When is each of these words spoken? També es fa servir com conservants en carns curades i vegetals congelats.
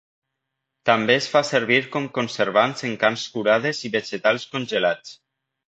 També 0.89 1.13
es 1.21 1.27
fa 1.33 1.41
servir 1.49 1.77
com 1.97 2.09
conservants 2.17 2.83
en 2.89 2.97
carns 3.05 3.29
curades 3.37 3.85
i 3.91 3.95
vegetals 3.99 4.51
congelats. 4.57 5.17